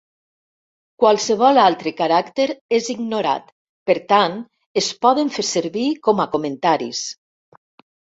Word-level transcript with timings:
Qualsevol 1.01 1.57
altre 1.63 1.91
caràcter 1.99 2.47
és 2.77 2.89
ignorat, 2.93 3.51
per 3.89 3.97
tant, 4.13 4.39
es 4.83 4.87
poden 5.07 5.29
fer 5.37 5.45
servir 5.51 5.85
com 6.09 6.23
a 6.25 6.27
comentaris. 6.37 7.03